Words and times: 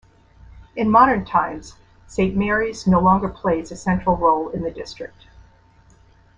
In 0.75 0.89
modern 0.89 1.25
times 1.25 1.75
Saint 2.07 2.35
Mary's 2.35 2.87
no 2.87 2.99
longer 2.99 3.29
plays 3.29 3.71
a 3.71 3.75
central 3.77 4.17
role 4.17 4.49
in 4.49 4.63
the 4.63 4.71
district. 4.71 5.27